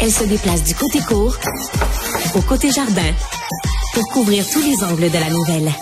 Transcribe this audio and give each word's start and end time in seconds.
Elle 0.00 0.12
se 0.12 0.24
déplace 0.24 0.62
du 0.62 0.74
côté 0.74 1.00
court 1.00 1.36
au 2.34 2.40
côté 2.42 2.70
jardin 2.70 3.12
pour 3.94 4.06
couvrir 4.08 4.48
tous 4.48 4.62
les 4.62 4.84
angles 4.84 5.10
de 5.10 5.18
la 5.18 5.30
nouvelle. 5.30 5.72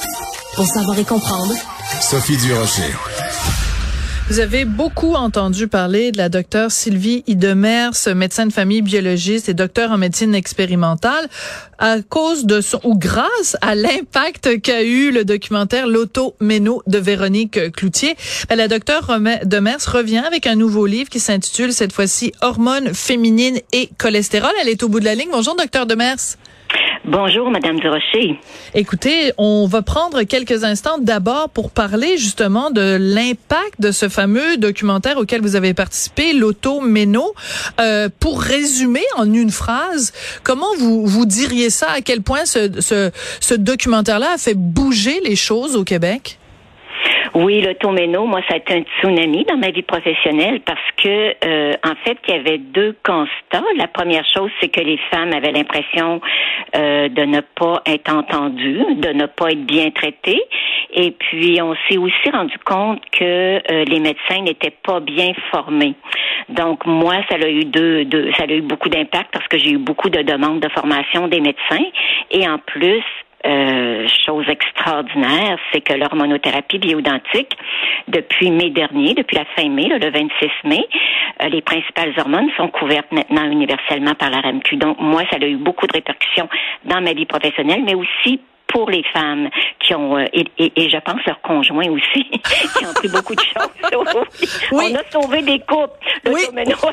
Pour 0.54 0.66
savoir 0.66 0.98
et 0.98 1.04
comprendre, 1.04 1.52
Sophie 2.00 2.36
Durocher. 2.38 2.94
Vous 4.28 4.40
avez 4.40 4.64
beaucoup 4.64 5.14
entendu 5.14 5.68
parler 5.68 6.10
de 6.10 6.18
la 6.18 6.28
docteure 6.28 6.72
Sylvie 6.72 7.22
Idemers, 7.28 7.92
médecin 8.16 8.44
de 8.44 8.52
famille 8.52 8.82
biologiste 8.82 9.48
et 9.48 9.54
docteur 9.54 9.92
en 9.92 9.98
médecine 9.98 10.34
expérimentale, 10.34 11.28
à 11.78 12.02
cause 12.02 12.44
de 12.44 12.60
son, 12.60 12.80
ou 12.82 12.98
grâce 12.98 13.56
à 13.60 13.76
l'impact 13.76 14.60
qu'a 14.62 14.82
eu 14.82 15.12
le 15.12 15.24
documentaire 15.24 15.86
L'auto 15.86 16.34
méno 16.40 16.82
de 16.88 16.98
Véronique 16.98 17.70
Cloutier. 17.70 18.16
Ben, 18.48 18.56
la 18.56 18.66
docteure 18.66 19.16
Demers 19.44 19.92
revient 19.92 20.24
avec 20.26 20.48
un 20.48 20.56
nouveau 20.56 20.86
livre 20.86 21.08
qui 21.08 21.20
s'intitule 21.20 21.72
cette 21.72 21.92
fois-ci 21.92 22.32
Hormones 22.40 22.94
féminines 22.94 23.60
et 23.72 23.90
cholestérol. 23.96 24.50
Elle 24.60 24.68
est 24.68 24.82
au 24.82 24.88
bout 24.88 24.98
de 24.98 25.04
la 25.04 25.14
ligne. 25.14 25.28
Bonjour, 25.30 25.54
docteur 25.54 25.86
Demers. 25.86 26.36
Bonjour, 27.08 27.50
Madame 27.50 27.78
Durocher. 27.78 28.40
Écoutez, 28.74 29.32
on 29.38 29.68
va 29.68 29.82
prendre 29.82 30.24
quelques 30.24 30.64
instants 30.64 30.98
d'abord 30.98 31.50
pour 31.50 31.70
parler 31.70 32.18
justement 32.18 32.72
de 32.72 32.96
l'impact 32.98 33.80
de 33.80 33.92
ce 33.92 34.08
fameux 34.08 34.56
documentaire 34.56 35.16
auquel 35.16 35.40
vous 35.40 35.54
avez 35.54 35.72
participé, 35.72 36.32
l'auto 36.32 36.80
méno. 36.80 37.32
Euh, 37.80 38.08
pour 38.18 38.42
résumer 38.42 39.04
en 39.16 39.32
une 39.32 39.52
phrase, 39.52 40.12
comment 40.42 40.74
vous 40.78 41.06
vous 41.06 41.26
diriez 41.26 41.70
ça? 41.70 41.86
À 41.90 42.00
quel 42.00 42.22
point 42.22 42.44
ce, 42.44 42.70
ce, 42.80 43.12
ce 43.38 43.54
documentaire-là 43.54 44.32
a 44.34 44.38
fait 44.38 44.54
bouger 44.54 45.20
les 45.24 45.36
choses 45.36 45.76
au 45.76 45.84
Québec? 45.84 46.40
Oui, 47.36 47.60
l'automéno, 47.60 48.24
moi, 48.24 48.40
ça 48.48 48.54
a 48.54 48.56
été 48.56 48.72
un 48.72 48.80
tsunami 48.80 49.44
dans 49.44 49.58
ma 49.58 49.70
vie 49.70 49.82
professionnelle 49.82 50.60
parce 50.60 50.80
que, 50.96 51.34
euh, 51.44 51.74
en 51.84 51.94
fait, 52.02 52.16
il 52.28 52.34
y 52.34 52.38
avait 52.38 52.56
deux 52.56 52.96
constats. 53.04 53.62
La 53.76 53.88
première 53.88 54.24
chose, 54.24 54.50
c'est 54.58 54.70
que 54.70 54.80
les 54.80 54.98
femmes 55.10 55.34
avaient 55.34 55.52
l'impression 55.52 56.22
euh, 56.74 57.10
de 57.10 57.22
ne 57.26 57.40
pas 57.40 57.82
être 57.84 58.10
entendues, 58.10 58.82
de 58.94 59.10
ne 59.10 59.26
pas 59.26 59.50
être 59.50 59.66
bien 59.66 59.90
traitées. 59.90 60.42
Et 60.94 61.10
puis, 61.10 61.60
on 61.60 61.74
s'est 61.86 61.98
aussi 61.98 62.30
rendu 62.32 62.56
compte 62.64 63.02
que 63.10 63.22
euh, 63.70 63.84
les 63.84 64.00
médecins 64.00 64.40
n'étaient 64.40 64.74
pas 64.82 65.00
bien 65.00 65.32
formés. 65.50 65.94
Donc, 66.48 66.86
moi, 66.86 67.16
ça 67.28 67.36
a 67.36 67.48
eu 67.48 67.66
deux, 67.66 68.06
deux 68.06 68.32
ça 68.32 68.44
a 68.44 68.50
eu 68.50 68.62
beaucoup 68.62 68.88
d'impact 68.88 69.28
parce 69.32 69.46
que 69.48 69.58
j'ai 69.58 69.72
eu 69.72 69.78
beaucoup 69.78 70.08
de 70.08 70.22
demandes 70.22 70.60
de 70.60 70.70
formation 70.70 71.28
des 71.28 71.40
médecins. 71.40 71.84
Et 72.30 72.48
en 72.48 72.56
plus, 72.56 73.04
euh, 73.44 74.06
chose 74.24 74.48
extraordinaire, 74.48 75.58
c'est 75.72 75.80
que 75.80 75.92
l'hormonothérapie 75.92 76.78
bioidentique, 76.78 77.56
depuis 78.08 78.50
mai 78.50 78.70
dernier, 78.70 79.14
depuis 79.14 79.36
la 79.36 79.44
fin 79.56 79.68
mai, 79.68 79.88
le 79.88 80.10
26 80.10 80.50
mai, 80.64 80.86
euh, 81.42 81.48
les 81.48 81.62
principales 81.62 82.14
hormones 82.18 82.50
sont 82.56 82.68
couvertes 82.68 83.12
maintenant 83.12 83.44
universellement 83.50 84.14
par 84.14 84.30
la 84.30 84.40
RAMQ. 84.40 84.76
Donc, 84.76 84.98
moi, 85.00 85.22
ça 85.30 85.38
a 85.40 85.46
eu 85.46 85.56
beaucoup 85.56 85.86
de 85.86 85.92
répercussions 85.92 86.48
dans 86.84 87.00
ma 87.00 87.12
vie 87.12 87.26
professionnelle, 87.26 87.82
mais 87.84 87.94
aussi 87.94 88.40
pour 88.68 88.90
les 88.90 89.02
femmes 89.12 89.48
qui 89.80 89.94
ont, 89.94 90.16
euh, 90.16 90.24
et, 90.32 90.44
et, 90.58 90.90
je 90.90 90.98
pense 90.98 91.20
leurs 91.26 91.40
conjoints 91.42 91.88
aussi, 91.88 92.24
qui 92.78 92.84
ont 92.84 92.92
pris 92.94 93.08
beaucoup 93.08 93.34
de 93.34 93.40
choses. 93.40 93.92
Oui. 94.72 94.92
On 94.92 94.94
a 94.96 95.22
sauvé 95.22 95.42
des 95.42 95.60
couples. 95.60 95.92
Oui, 96.26 96.42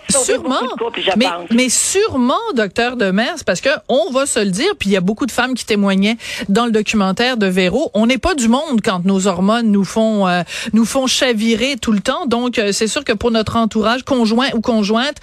sûrement. 0.09 0.61
mais, 1.17 1.25
mais 1.51 1.69
sûrement, 1.69 2.35
docteur 2.55 2.95
Demers, 2.95 3.43
parce 3.45 3.61
que 3.61 3.69
on 3.89 4.11
va 4.11 4.25
se 4.25 4.39
le 4.39 4.51
dire, 4.51 4.73
puis 4.77 4.89
il 4.89 4.93
y 4.93 4.97
a 4.97 5.01
beaucoup 5.01 5.25
de 5.25 5.31
femmes 5.31 5.53
qui 5.53 5.65
témoignaient 5.65 6.17
dans 6.49 6.65
le 6.65 6.71
documentaire 6.71 7.37
de 7.37 7.47
Véro. 7.47 7.89
On 7.93 8.05
n'est 8.05 8.17
pas 8.17 8.35
du 8.35 8.47
monde 8.47 8.81
quand 8.83 9.05
nos 9.05 9.27
hormones 9.27 9.71
nous 9.71 9.83
font 9.83 10.27
euh, 10.27 10.43
nous 10.73 10.85
font 10.85 11.07
chavirer 11.07 11.75
tout 11.77 11.91
le 11.91 11.99
temps. 11.99 12.25
Donc 12.27 12.59
euh, 12.59 12.71
c'est 12.71 12.87
sûr 12.87 13.03
que 13.03 13.13
pour 13.13 13.31
notre 13.31 13.55
entourage, 13.55 14.03
conjoint 14.03 14.47
ou 14.53 14.61
conjointe, 14.61 15.17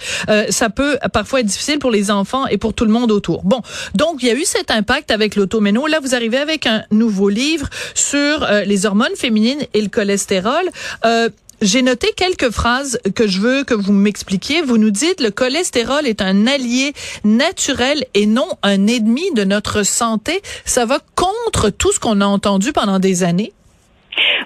ça 0.49 0.69
peut 0.69 0.97
parfois 1.13 1.39
être 1.39 1.45
difficile 1.45 1.79
pour 1.79 1.91
les 1.91 2.11
enfants 2.11 2.47
et 2.47 2.57
pour 2.57 2.73
tout 2.73 2.85
le 2.85 2.91
monde 2.91 3.11
autour. 3.11 3.43
Bon, 3.43 3.61
donc 3.95 4.17
il 4.21 4.27
y 4.27 4.31
a 4.31 4.35
eu 4.35 4.45
cet 4.45 4.71
impact 4.71 5.11
avec 5.11 5.35
l'automéno. 5.35 5.87
Là, 5.87 5.99
vous 5.99 6.15
arrivez 6.15 6.40
avec 6.41 6.67
un 6.67 6.83
nouveau 6.91 7.29
livre 7.29 7.69
sur 7.93 8.43
euh, 8.43 8.63
les 8.63 8.85
hormones 8.85 9.15
féminines 9.15 9.61
et 9.73 9.81
le 9.81 9.89
cholestérol. 9.89 10.69
Euh, 11.05 11.29
j'ai 11.61 11.83
noté 11.83 12.11
quelques 12.15 12.49
phrases 12.49 12.99
que 13.13 13.27
je 13.27 13.39
veux 13.39 13.63
que 13.63 13.75
vous 13.75 13.93
m'expliquiez. 13.93 14.63
Vous 14.63 14.77
nous 14.77 14.89
dites 14.89 15.21
le 15.21 15.29
cholestérol 15.29 16.07
est 16.07 16.21
un 16.21 16.47
allié 16.47 16.93
naturel 17.23 18.03
et 18.15 18.25
non 18.25 18.47
un 18.63 18.87
ennemi 18.87 19.31
de 19.35 19.43
notre 19.43 19.83
santé. 19.83 20.41
Ça 20.65 20.85
va 20.85 20.99
contre 21.15 21.69
tout 21.69 21.91
ce 21.91 21.99
qu'on 21.99 22.19
a 22.21 22.25
entendu 22.25 22.73
pendant 22.73 22.97
des 22.97 23.23
années. 23.23 23.53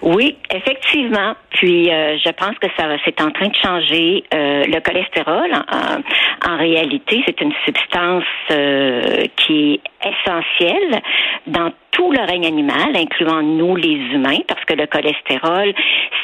Oui, 0.02 0.38
effectivement. 0.52 1.36
Puis 1.52 1.90
euh, 1.90 2.18
je 2.18 2.30
pense 2.32 2.58
que 2.60 2.68
ça 2.78 2.86
c'est 3.06 3.22
en 3.22 3.32
train 3.32 3.48
de 3.48 3.56
changer. 3.56 4.24
Euh, 4.34 4.66
le 4.66 4.80
cholestérol, 4.82 5.52
en, 5.54 6.52
en 6.52 6.58
réalité, 6.58 7.24
c'est 7.26 7.40
une 7.42 7.54
substance 7.66 8.24
euh, 8.52 9.26
qui 9.38 9.74
est 9.74 9.82
essentielle 10.08 11.02
dans 11.48 11.72
tout 11.92 12.12
le 12.12 12.20
règne 12.20 12.46
animal, 12.46 12.96
incluant 12.96 13.42
nous 13.42 13.76
les 13.78 13.96
humains, 14.14 14.40
parce 14.48 14.64
que 14.66 14.74
le 14.74 14.86
cholestérol, 14.86 15.74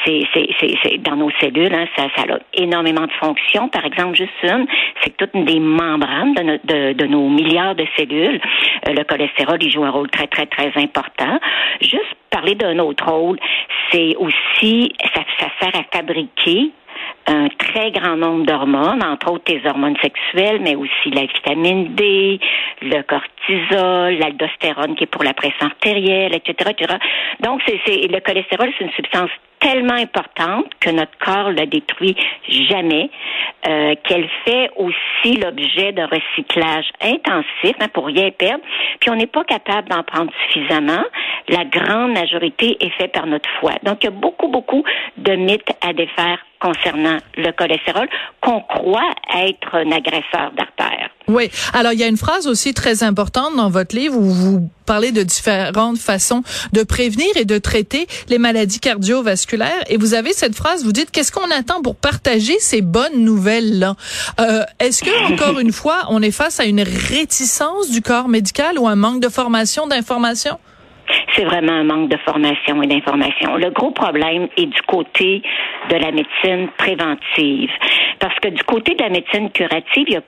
c'est, 0.04 0.98
dans 0.98 1.16
nos 1.16 1.30
cellules, 1.40 1.74
hein, 1.74 1.86
ça, 1.96 2.08
ça 2.14 2.24
a 2.34 2.38
énormément 2.52 3.06
de 3.06 3.12
fonctions. 3.12 3.68
Par 3.68 3.86
exemple, 3.86 4.14
juste 4.14 4.30
une, 4.42 4.66
c'est 5.02 5.16
toutes 5.16 5.32
des 5.44 5.60
membranes 5.60 6.34
de, 6.34 6.60
de, 6.64 6.92
de 6.92 7.06
nos 7.06 7.26
milliards 7.28 7.74
de 7.74 7.86
cellules, 7.96 8.38
le 8.86 9.02
cholestérol, 9.04 9.58
il 9.62 9.72
joue 9.72 9.84
un 9.84 9.90
rôle 9.90 10.10
très, 10.10 10.26
très, 10.26 10.46
très 10.46 10.70
important. 10.76 11.40
Juste 11.80 12.14
parler 12.30 12.54
d'un 12.54 12.78
autre 12.78 13.10
rôle, 13.10 13.38
c'est 13.92 14.16
aussi, 14.16 14.92
ça, 15.14 15.22
ça 15.38 15.46
sert 15.60 15.76
à 15.80 15.84
fabriquer 15.96 16.72
un 17.26 17.48
très 17.48 17.90
grand 17.92 18.16
nombre 18.16 18.46
d'hormones, 18.46 19.02
entre 19.02 19.32
autres 19.32 19.52
les 19.52 19.64
hormones 19.68 19.96
sexuelles, 20.02 20.58
mais 20.60 20.74
aussi 20.74 21.10
la 21.12 21.22
vitamine 21.22 21.94
D, 21.94 22.40
le 22.82 23.02
cortisol, 23.02 24.14
l'aldostérone 24.18 24.96
qui 24.96 25.04
est 25.04 25.06
pour 25.06 25.22
la 25.22 25.34
pression 25.34 25.66
artérielle, 25.66 26.34
etc., 26.34 26.70
etc. 26.76 26.96
Donc, 27.40 27.60
c'est, 27.66 27.80
c'est, 27.86 28.08
le 28.08 28.20
cholestérol, 28.20 28.72
c'est 28.76 28.84
une 28.84 28.92
substance 28.92 29.30
tellement 29.60 29.94
importante 29.94 30.66
que 30.80 30.90
notre 30.90 31.16
corps 31.18 31.52
la 31.52 31.66
détruit 31.66 32.16
jamais, 32.48 33.10
euh, 33.68 33.94
qu'elle 34.02 34.28
fait 34.44 34.70
aussi 34.76 35.36
l'objet 35.36 35.92
d'un 35.92 36.06
recyclage 36.06 36.86
intensif 37.00 37.76
hein, 37.80 37.88
pour 37.92 38.06
rien 38.06 38.30
perdre. 38.30 38.64
Puis 39.00 39.10
on 39.10 39.14
n'est 39.14 39.28
pas 39.28 39.44
capable 39.44 39.88
d'en 39.88 40.02
prendre 40.02 40.32
suffisamment. 40.46 41.04
La 41.48 41.64
grande 41.64 42.12
majorité 42.12 42.76
est 42.80 42.90
faite 42.98 43.12
par 43.12 43.26
notre 43.26 43.48
foie. 43.60 43.74
Donc 43.84 43.98
il 44.02 44.06
y 44.06 44.08
a 44.08 44.10
beaucoup, 44.10 44.48
beaucoup 44.48 44.84
de 45.16 45.32
mythes 45.32 45.72
à 45.80 45.92
défaire 45.92 46.38
concernant 46.60 47.18
le 47.36 47.50
cholestérol 47.52 48.08
qu'on 48.40 48.60
croit 48.60 49.10
être 49.36 49.74
un 49.74 49.90
agresseur 49.90 50.52
d'artère. 50.56 51.10
Oui. 51.28 51.50
Alors, 51.72 51.92
il 51.92 51.98
y 51.98 52.04
a 52.04 52.08
une 52.08 52.16
phrase 52.16 52.46
aussi 52.46 52.74
très 52.74 53.02
importante 53.02 53.56
dans 53.56 53.68
votre 53.68 53.96
livre 53.96 54.16
où 54.16 54.30
vous 54.30 54.70
parlez 54.86 55.12
de 55.12 55.22
différentes 55.22 55.98
façons 55.98 56.42
de 56.72 56.82
prévenir 56.82 57.28
et 57.36 57.44
de 57.44 57.58
traiter 57.58 58.06
les 58.28 58.38
maladies 58.38 58.80
cardiovasculaires. 58.80 59.82
Et 59.88 59.96
vous 59.96 60.14
avez 60.14 60.32
cette 60.32 60.54
phrase, 60.54 60.84
vous 60.84 60.92
dites, 60.92 61.10
qu'est-ce 61.10 61.32
qu'on 61.32 61.50
attend 61.50 61.82
pour 61.82 61.96
partager 61.96 62.58
ces 62.58 62.80
bonnes 62.80 63.24
nouvelles-là? 63.24 63.96
Euh, 64.40 64.62
Est-ce 64.78 65.02
que, 65.02 65.32
encore 65.32 65.58
une 65.58 65.72
fois, 65.72 66.06
on 66.10 66.22
est 66.22 66.32
face 66.32 66.60
à 66.60 66.64
une 66.64 66.82
réticence 66.82 67.90
du 67.90 68.02
corps 68.02 68.28
médical 68.28 68.78
ou 68.78 68.86
un 68.86 68.96
manque 68.96 69.20
de 69.20 69.28
formation, 69.28 69.86
d'information? 69.86 70.58
C'est 71.34 71.44
vraiment 71.44 71.72
un 71.72 71.84
manque 71.84 72.08
de 72.08 72.16
formation 72.18 72.82
et 72.82 72.86
d'information. 72.86 73.56
Le 73.56 73.70
gros 73.70 73.90
problème 73.90 74.48
est 74.56 74.66
du 74.66 74.82
côté 74.82 75.42
de 75.90 75.96
la 75.96 76.10
médecine 76.12 76.68
préventive. 76.76 77.70
Parce 78.18 78.38
que 78.40 78.48
du 78.48 78.62
côté 78.64 78.94
de 78.94 79.02
la 79.02 79.08
médecine 79.08 79.50
curative, 79.50 80.22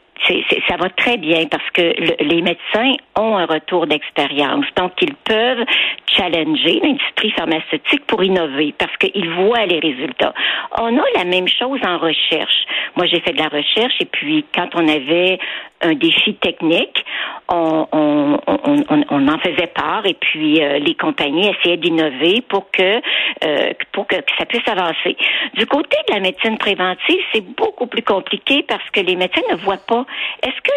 ça 0.68 0.76
va 0.76 0.88
très 0.90 1.16
bien 1.16 1.46
parce 1.50 1.68
que 1.72 1.82
les 2.22 2.42
médecins 2.42 2.94
ont 3.18 3.36
un 3.36 3.46
retour 3.46 3.86
d'expérience. 3.86 4.64
Donc, 4.76 4.92
ils 5.02 5.14
peuvent 5.14 5.64
challenger 6.06 6.80
l'industrie 6.82 7.30
pharmaceutique 7.32 8.06
pour 8.06 8.22
innover 8.22 8.74
parce 8.78 8.96
qu'ils 8.96 9.30
voient 9.30 9.66
les 9.66 9.80
résultats. 9.80 10.34
On 10.78 10.96
a 10.96 11.04
la 11.16 11.24
même 11.24 11.48
chose 11.48 11.80
en 11.86 11.98
recherche. 11.98 12.64
Moi, 12.96 13.06
j'ai 13.06 13.20
fait 13.20 13.32
de 13.32 13.38
la 13.38 13.48
recherche 13.48 13.94
et 14.00 14.06
puis 14.06 14.44
quand 14.54 14.68
on 14.74 14.88
avait 14.88 15.38
un 15.82 15.94
défi 15.94 16.34
technique, 16.34 17.04
on, 17.48 17.86
on, 17.92 18.53
on, 18.88 19.04
on 19.10 19.28
en 19.28 19.38
faisait 19.38 19.66
part 19.68 20.06
et 20.06 20.14
puis 20.14 20.62
euh, 20.62 20.78
les 20.78 20.94
compagnies 20.94 21.48
essayaient 21.48 21.76
d'innover 21.76 22.42
pour 22.48 22.70
que 22.70 23.00
euh, 23.44 23.72
pour 23.92 24.06
que 24.06 24.16
ça 24.38 24.46
puisse 24.46 24.66
avancer. 24.66 25.16
Du 25.54 25.66
côté 25.66 25.96
de 26.08 26.14
la 26.14 26.20
médecine 26.20 26.58
préventive, 26.58 27.20
c'est 27.32 27.44
beaucoup 27.56 27.86
plus 27.86 28.02
compliqué 28.02 28.64
parce 28.66 28.88
que 28.90 29.00
les 29.00 29.16
médecins 29.16 29.42
ne 29.50 29.56
voient 29.56 29.84
pas. 29.86 30.04
Est-ce 30.42 30.60
que 30.62 30.72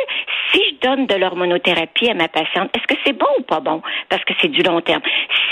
si 0.52 0.62
je 0.70 0.88
donne 0.88 1.08
de 1.08 1.16
l'hormonothérapie 1.16 2.10
à 2.10 2.14
ma 2.14 2.28
patiente, 2.28 2.70
est-ce 2.76 2.88
que 2.88 3.00
c'est 3.06 3.18
bon 3.18 3.28
ou 3.40 3.44
pas 3.44 3.60
bon? 3.60 3.82
Parce 4.10 4.24
que 4.24 4.34
c'est 4.42 4.48
du 4.48 4.62
long 4.62 4.82
terme. 4.82 5.02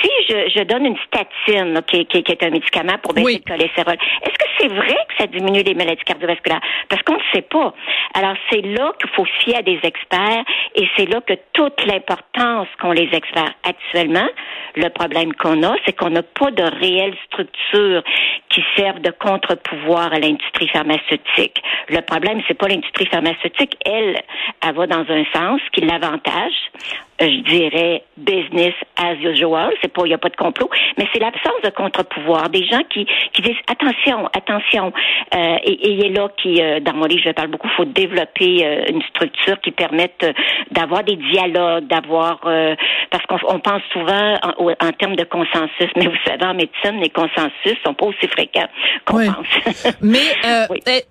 Si 0.01 0.09
je, 0.29 0.51
je 0.55 0.63
donne 0.63 0.85
une 0.85 0.97
statine, 1.07 1.81
qui, 1.87 2.05
qui, 2.05 2.31
est 2.31 2.43
un 2.43 2.49
médicament 2.49 2.97
pour 3.01 3.13
baisser 3.13 3.41
le 3.45 3.51
cholestérol, 3.51 3.97
est-ce 4.23 4.37
que 4.37 4.49
c'est 4.59 4.67
vrai 4.67 4.97
que 5.09 5.15
ça 5.17 5.27
diminue 5.27 5.63
les 5.63 5.73
maladies 5.73 6.03
cardiovasculaires? 6.03 6.61
Parce 6.89 7.01
qu'on 7.03 7.15
ne 7.15 7.23
sait 7.33 7.41
pas. 7.41 7.73
Alors 8.13 8.35
c'est 8.49 8.61
là 8.61 8.93
qu'il 8.99 9.09
faut 9.11 9.25
fier 9.25 9.57
à 9.57 9.61
des 9.61 9.79
experts 9.83 10.43
et 10.75 10.87
c'est 10.95 11.09
là 11.09 11.21
que 11.21 11.33
toute 11.53 11.85
l'importance 11.85 12.34
qu'ont 12.79 12.91
les 12.91 13.09
experts 13.13 13.53
actuellement 13.63 14.27
Le 14.75 14.89
problème 14.89 15.33
qu'on 15.33 15.63
a, 15.63 15.75
c'est 15.85 15.93
qu'on 15.93 16.09
n'a 16.09 16.23
pas 16.23 16.51
de 16.51 16.63
réelle 16.63 17.15
structure 17.27 18.03
qui 18.49 18.63
serve 18.75 18.99
de 18.99 19.11
contre-pouvoir 19.11 20.13
à 20.13 20.19
l'industrie 20.19 20.67
pharmaceutique. 20.67 21.61
Le 21.89 22.01
problème, 22.01 22.41
c'est 22.47 22.53
pas 22.53 22.67
l'industrie 22.67 23.05
pharmaceutique. 23.07 23.77
Elle, 23.85 24.21
elle 24.61 24.75
va 24.75 24.87
dans 24.87 25.05
un 25.09 25.23
sens 25.33 25.61
qui 25.71 25.81
l'avantage. 25.81 26.71
Euh, 27.21 27.27
je 27.27 27.49
dirais 27.49 28.03
business 28.17 28.73
as 28.97 29.15
usual. 29.21 29.71
C'est 29.81 29.91
pas, 29.91 30.03
il 30.05 30.09
n'y 30.09 30.13
a 30.13 30.17
pas 30.17 30.29
de 30.29 30.35
complot, 30.35 30.69
mais 30.97 31.07
c'est 31.13 31.19
l'absence 31.19 31.61
de 31.63 31.69
contre-pouvoir. 31.69 32.49
Des 32.49 32.65
gens 32.65 32.81
qui, 32.89 33.05
qui 33.33 33.41
disent 33.41 33.55
attention, 33.67 34.27
attention. 34.33 34.93
Euh, 35.33 35.57
et, 35.63 35.91
il 35.91 36.05
est 36.05 36.09
là 36.09 36.29
qui, 36.41 36.61
euh, 36.61 36.79
dans 36.79 36.93
mon 36.93 37.05
livre, 37.05 37.23
je 37.25 37.31
parle 37.31 37.49
beaucoup. 37.49 37.67
Il 37.67 37.75
faut 37.75 37.85
développer 37.85 38.65
euh, 38.65 38.85
une 38.89 39.01
structure 39.03 39.59
qui 39.61 39.71
permette 39.71 40.25
d'avoir 40.71 41.03
des 41.03 41.15
dialogues, 41.15 41.87
d'avoir 41.87 42.39
parce 43.11 43.25
qu'on 43.27 43.59
pense 43.59 43.81
souvent 43.91 44.35
en, 44.43 44.69
en, 44.69 44.91
termes 44.91 45.15
de 45.15 45.23
consensus, 45.23 45.89
mais 45.95 46.05
vous 46.05 46.17
savez 46.25 46.45
en 46.45 46.53
médecine, 46.53 46.99
les 47.01 47.09
consensus 47.09 47.77
sont 47.85 47.93
pas 47.93 48.07
aussi 48.07 48.27
fréquents 48.27 48.67
qu'on 49.05 49.25
pense. 49.25 49.95
mais 50.01 50.19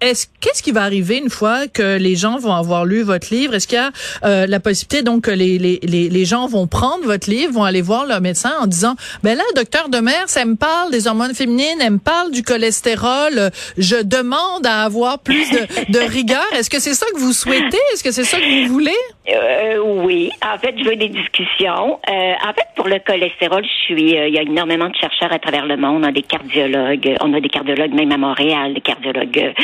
est-ce 0.00 0.26
qu'est-ce 0.40 0.62
qui 0.62 0.72
va 0.72 0.82
arriver 0.82 1.18
une 1.18 1.30
fois 1.30 1.66
que 1.68 1.98
les 1.98 2.16
gens 2.16 2.38
vont 2.38 2.52
avoir 2.52 2.84
lu 2.84 3.02
votre 3.02 3.32
livre? 3.32 3.54
Est-ce 3.54 3.68
qu'il 3.68 3.78
y 3.78 4.28
a 4.28 4.46
la 4.46 4.60
possibilité 4.60 5.02
donc 5.02 5.24
que 5.24 5.30
les, 5.30 5.58
les 5.58 5.93
les, 5.94 6.24
gens 6.24 6.46
vont 6.46 6.66
prendre 6.66 7.04
votre 7.04 7.28
livre, 7.30 7.52
vont 7.52 7.64
aller 7.64 7.82
voir 7.82 8.06
leur 8.06 8.20
médecin 8.20 8.52
en 8.60 8.66
disant, 8.66 8.96
ben 9.22 9.36
là, 9.36 9.44
docteur 9.54 9.88
Demers, 9.88 10.26
elle 10.36 10.48
me 10.48 10.56
parle 10.56 10.90
des 10.90 11.06
hormones 11.06 11.34
féminines, 11.34 11.78
elle 11.80 11.94
me 11.94 11.98
parle 11.98 12.30
du 12.30 12.42
cholestérol, 12.42 13.50
je 13.78 13.96
demande 13.96 14.66
à 14.66 14.82
avoir 14.82 15.18
plus 15.18 15.46
de, 15.50 15.98
rigueur. 15.98 16.44
Est-ce 16.54 16.70
que 16.70 16.80
c'est 16.80 16.94
ça 16.94 17.06
que 17.14 17.18
vous 17.18 17.32
souhaitez? 17.32 17.78
Est-ce 17.92 18.04
que 18.04 18.12
c'est 18.12 18.24
ça 18.24 18.38
que 18.38 18.66
vous 18.66 18.72
voulez? 18.72 18.92
Euh, 19.26 19.78
oui. 19.78 20.30
En 20.44 20.58
fait, 20.58 20.74
je 20.78 20.84
veux 20.84 20.96
des 20.96 21.08
discussions. 21.08 21.98
Euh, 22.10 22.32
en 22.46 22.52
fait, 22.52 22.66
pour 22.76 22.88
le 22.88 22.98
cholestérol, 22.98 23.64
je 23.64 23.84
suis, 23.84 24.18
euh, 24.18 24.28
il 24.28 24.34
y 24.34 24.38
a 24.38 24.42
énormément 24.42 24.88
de 24.88 24.96
chercheurs 24.96 25.32
à 25.32 25.38
travers 25.38 25.66
le 25.66 25.78
monde. 25.78 26.02
On 26.04 26.08
a 26.08 26.12
des 26.12 26.22
cardiologues, 26.22 27.16
on 27.22 27.32
a 27.32 27.40
des 27.40 27.48
cardiologues 27.48 27.94
même 27.94 28.12
à 28.12 28.18
Montréal, 28.18 28.74
des 28.74 28.82
cardiologues 28.82 29.54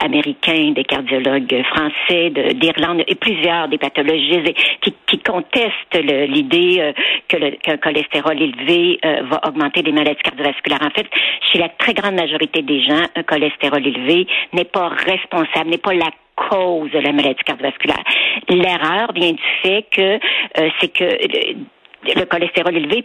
américains, 0.00 0.72
des 0.72 0.82
cardiologues 0.82 1.62
français, 1.64 2.30
d'Irlande 2.54 3.04
et 3.06 3.14
plusieurs 3.14 3.68
des 3.68 3.78
pathologistes 3.78 4.54
qui, 4.80 4.94
qui 5.06 5.18
contestent 5.18 5.94
l'idée 5.94 6.92
qu'un 7.28 7.76
cholestérol 7.76 8.40
élevé 8.40 8.98
va 9.02 9.40
augmenter 9.46 9.82
les 9.82 9.92
maladies 9.92 10.22
cardiovasculaires. 10.22 10.82
En 10.82 10.90
fait, 10.90 11.06
chez 11.52 11.58
la 11.58 11.68
très 11.68 11.94
grande 11.94 12.14
majorité 12.14 12.62
des 12.62 12.82
gens, 12.82 13.04
un 13.14 13.22
cholestérol 13.22 13.86
élevé 13.86 14.26
n'est 14.52 14.64
pas 14.64 14.88
responsable, 14.88 15.70
n'est 15.70 15.78
pas 15.78 15.94
la 15.94 16.10
cause 16.48 16.90
de 16.90 16.98
la 16.98 17.12
maladie 17.12 17.42
cardiovasculaire. 17.44 18.04
L'erreur 18.48 19.12
vient 19.12 19.32
du 19.32 19.42
fait 19.62 19.86
que 19.90 20.18
euh, 20.60 20.70
c'est 20.80 20.92
que 20.92 21.04
le 22.14 22.24
cholestérol 22.24 22.76
élevé 22.76 23.04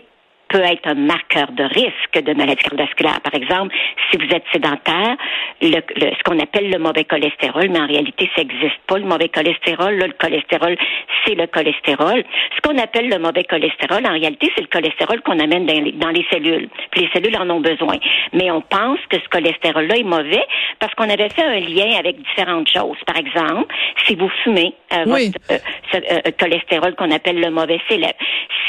peut 0.54 0.62
être 0.62 0.88
un 0.88 0.94
marqueur 0.94 1.52
de 1.52 1.64
risque 1.64 2.24
de 2.24 2.34
maladie 2.34 2.64
cardiovasculaire. 2.64 3.20
Par 3.22 3.34
exemple, 3.34 3.76
si 4.12 4.18
vous 4.18 4.32
êtes 4.36 4.44
sédentaire, 4.54 5.18
le, 5.62 5.80
ce 5.98 6.24
qu'on 6.24 6.40
appelle 6.40 6.70
le 6.70 6.78
mauvais 6.78 7.06
cholestérol, 7.06 7.70
mais 7.72 7.80
en 7.80 7.88
réalité, 7.88 8.30
ça 8.36 8.44
n'existe 8.44 8.78
pas. 8.86 9.00
Le 9.00 9.06
mauvais 9.06 9.30
cholestérol, 9.30 9.96
le 9.96 10.14
cholestérol, 10.14 10.78
c'est 11.26 11.34
le 11.34 11.48
cholestérol. 11.48 12.24
Ce 12.56 12.62
qu'on 12.62 12.78
appelle 12.78 13.10
le 13.10 13.18
mauvais 13.18 13.44
cholestérol, 13.46 14.06
en 14.06 14.14
réalité, 14.14 14.52
c'est 14.56 14.62
le 14.62 14.68
cholestérol 14.68 15.22
qu'on 15.22 15.40
amène 15.40 15.66
dans 15.66 15.74
les, 15.74 15.92
dans 15.94 16.10
les 16.10 16.26
cellules. 16.32 16.70
Puis 16.92 17.02
les 17.02 17.10
cellules 17.12 17.36
en 17.36 17.50
ont 17.50 17.62
besoin. 17.62 17.98
Mais 18.34 18.52
on 18.52 18.62
pense 18.62 19.00
que 19.10 19.18
ce 19.18 19.30
cholestérol-là 19.30 19.98
est 19.98 20.04
mauvais 20.04 20.46
parce 20.78 20.94
qu'on 20.94 21.10
avait 21.10 21.30
fait 21.30 21.44
un 21.44 21.60
lien 21.62 21.98
avec 21.98 22.22
différentes 22.22 22.70
choses. 22.70 22.98
Par 23.08 23.18
exemple, 23.18 23.74
si 24.06 24.14
vous 24.14 24.30
fumez, 24.44 24.74
euh, 24.94 25.04
votre 25.06 25.40
euh, 25.50 25.58
euh, 25.96 26.32
cholestérol 26.38 26.94
qu'on 26.94 27.10
appelle 27.10 27.40
le 27.40 27.50
mauvais 27.50 27.80
s'élève. 27.90 28.14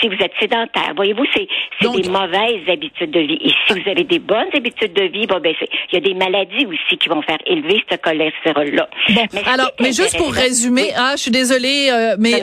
Si 0.04 0.10
vous 0.10 0.22
êtes 0.22 0.32
sédentaire, 0.38 0.92
voyez-vous, 0.96 1.24
c'est 1.32 1.48
des 1.80 2.08
mauvaises 2.10 2.68
habitudes 2.68 3.10
de 3.10 3.20
vie. 3.20 3.38
Et 3.40 3.48
si 3.48 3.72
vous 3.80 3.88
avez 3.88 4.04
des 4.04 4.18
bonnes 4.18 4.50
habitudes 4.54 4.92
de 4.92 5.04
vie, 5.04 5.26
bon, 5.26 5.40
ben, 5.40 5.54
il 5.60 5.94
y 5.94 5.96
a 5.96 6.00
des 6.00 6.12
maladies 6.12 6.66
aussi 6.66 6.98
qui 6.98 7.08
vont 7.08 7.22
faire 7.22 7.38
élever 7.46 7.82
ce 7.90 7.96
cholestérol-là. 7.96 8.86
mais 9.32 9.42
alors, 9.46 9.70
mais 9.80 9.92
juste 9.92 10.18
pour 10.18 10.30
résumer, 10.30 10.90
ah, 10.94 11.12
je 11.16 11.22
suis 11.22 11.30
désolée, 11.30 11.90
mais 12.18 12.42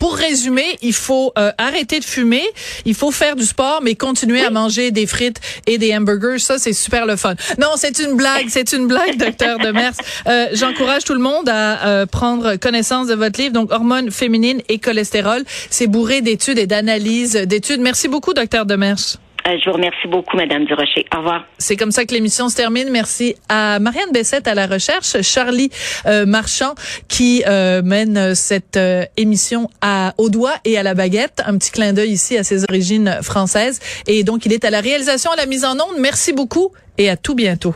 pour, 0.00 0.16
résumer, 0.16 0.64
il 0.82 0.92
faut 0.92 1.32
arrêter 1.58 2.00
de 2.00 2.04
fumer, 2.04 2.42
il 2.84 2.94
faut 2.94 3.12
faire 3.12 3.36
du 3.36 3.44
sport, 3.44 3.80
mais 3.84 3.94
continuer 3.94 4.42
à 4.42 4.50
manger 4.50 4.90
des 4.90 5.06
frites 5.06 5.40
et 5.68 5.78
des 5.78 5.96
hamburgers. 5.96 6.40
Ça, 6.40 6.58
c'est 6.58 6.72
super 6.72 7.06
le 7.06 7.14
fun. 7.14 7.34
Non, 7.60 7.68
c'est 7.76 8.00
une 8.00 8.16
blague, 8.16 8.46
c'est 8.48 8.72
une 8.72 8.88
blague, 8.88 9.16
docteur 9.16 9.58
Demers. 9.60 9.92
Euh, 10.26 10.48
J'encourage 10.54 11.04
tout 11.04 11.14
le 11.14 11.20
monde 11.20 11.48
à 11.48 12.04
prendre 12.10 12.56
connaissance 12.56 13.06
de 13.06 13.14
votre 13.14 13.40
livre, 13.40 13.52
donc 13.52 13.70
hormones 13.70 14.10
féminines 14.10 14.60
et 14.68 14.78
cholestérol. 14.78 15.44
C'est 15.46 15.86
bourré 15.86 16.20
d'études 16.20 16.58
et 16.58 16.66
d'analyses 16.80 17.34
d'études. 17.34 17.80
Merci 17.80 18.08
beaucoup, 18.08 18.32
docteur 18.32 18.64
Demers. 18.66 19.18
Euh, 19.46 19.56
je 19.58 19.70
vous 19.70 19.76
remercie 19.76 20.06
beaucoup, 20.06 20.36
Madame 20.36 20.64
Durocher. 20.64 21.06
Au 21.14 21.18
revoir. 21.18 21.44
C'est 21.58 21.76
comme 21.76 21.92
ça 21.92 22.04
que 22.04 22.12
l'émission 22.12 22.48
se 22.48 22.56
termine. 22.56 22.90
Merci 22.90 23.36
à 23.48 23.78
Marianne 23.78 24.12
Bessette 24.12 24.46
à 24.48 24.54
la 24.54 24.66
recherche, 24.66 25.20
Charlie 25.22 25.70
euh, 26.06 26.26
Marchand 26.26 26.74
qui 27.08 27.42
euh, 27.46 27.80
mène 27.82 28.34
cette 28.34 28.78
émission 29.16 29.68
à 29.80 30.14
au 30.18 30.28
doigt 30.28 30.54
et 30.64 30.76
à 30.78 30.82
la 30.82 30.94
baguette. 30.94 31.42
Un 31.46 31.56
petit 31.56 31.70
clin 31.70 31.92
d'œil 31.92 32.10
ici 32.10 32.36
à 32.36 32.44
ses 32.44 32.64
origines 32.64 33.18
françaises. 33.22 33.80
Et 34.06 34.24
donc, 34.24 34.46
il 34.46 34.52
est 34.52 34.64
à 34.64 34.70
la 34.70 34.80
réalisation, 34.80 35.30
à 35.30 35.36
la 35.36 35.46
mise 35.46 35.64
en 35.64 35.74
onde. 35.74 35.98
Merci 35.98 36.32
beaucoup 36.32 36.72
et 36.98 37.08
à 37.08 37.16
tout 37.16 37.34
bientôt. 37.34 37.74